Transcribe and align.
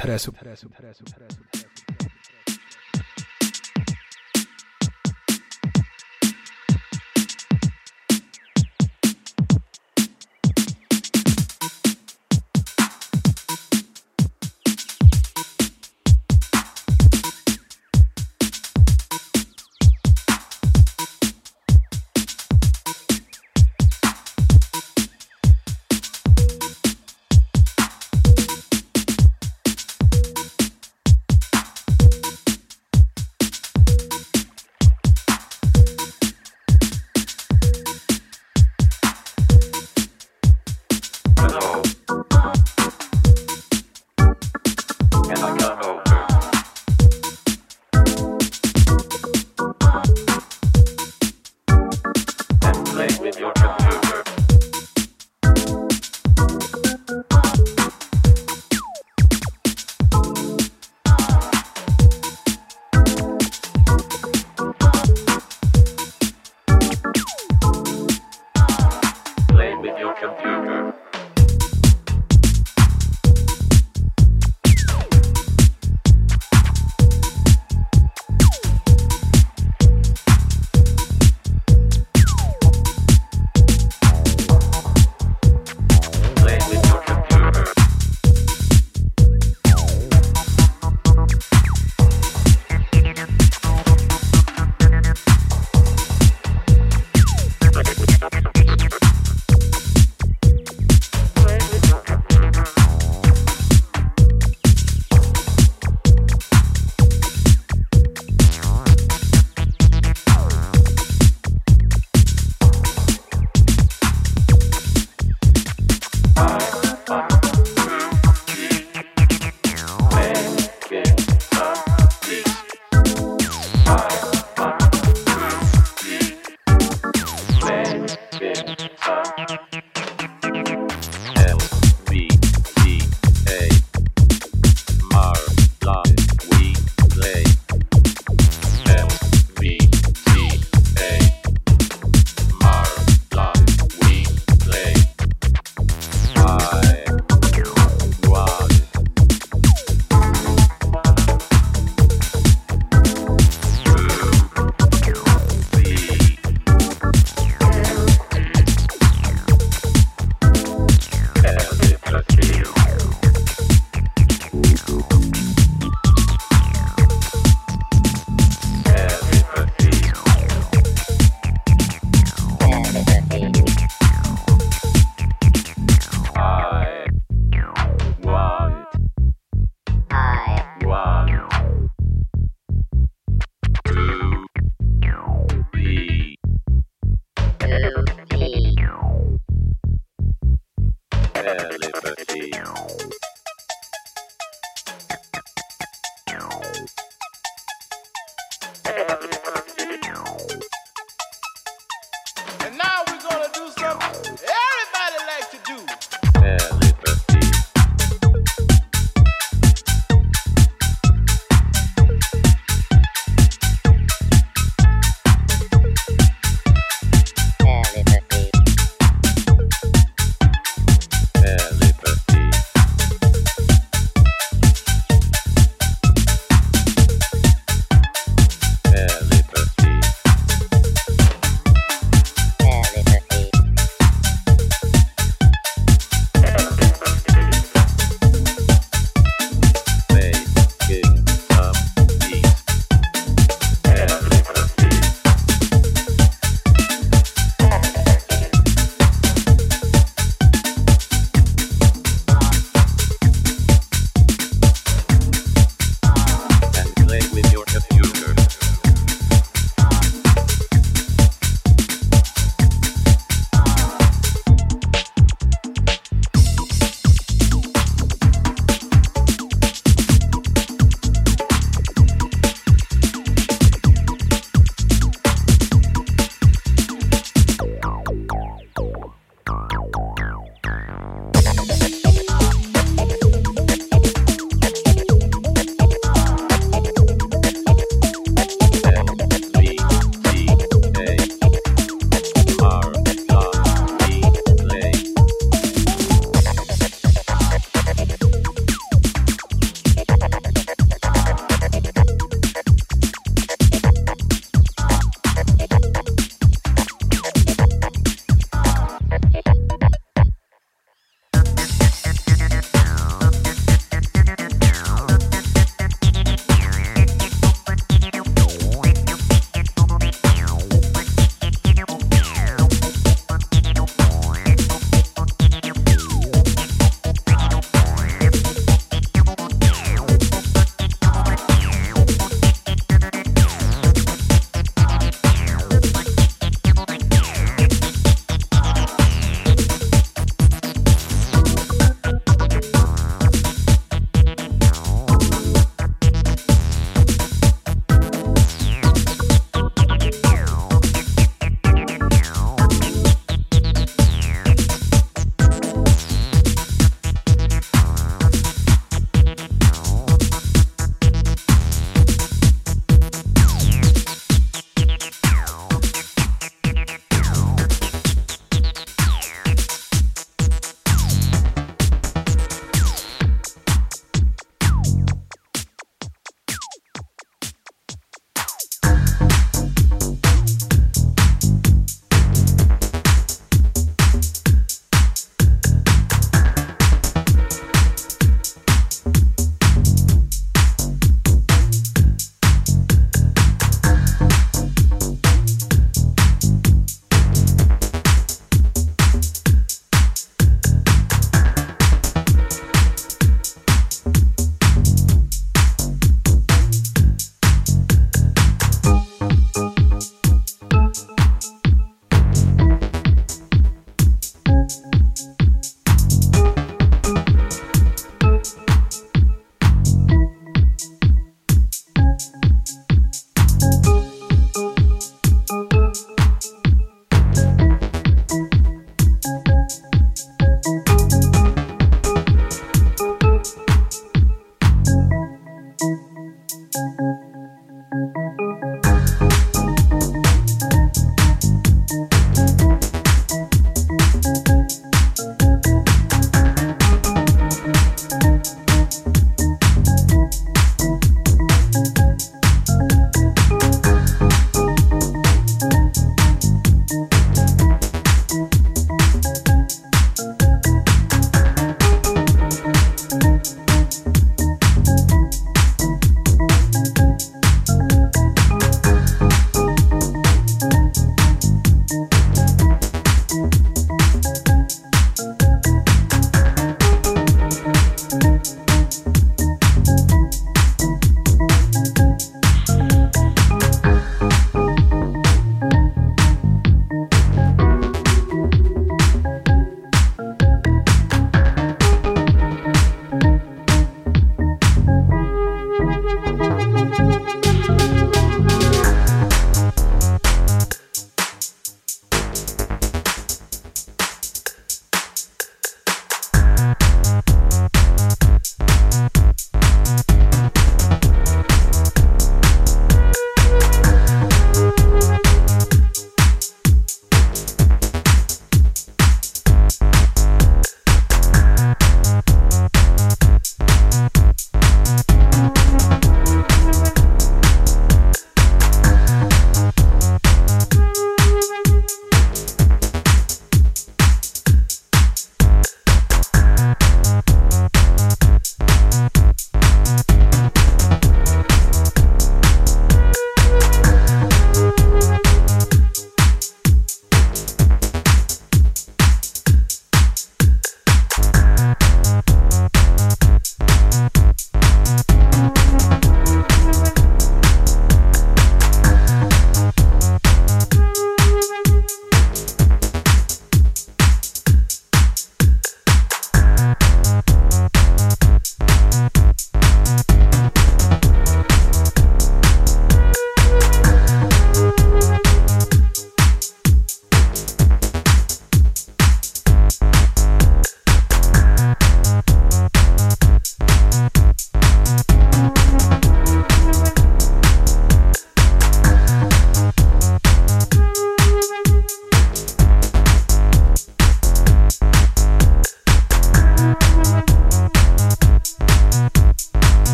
interesu. 0.00 0.32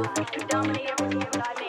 I 0.00 0.24
dominate 0.48 0.86
everything 0.88 1.26
that 1.32 1.61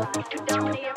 down, 0.00 0.12
put 0.12 0.89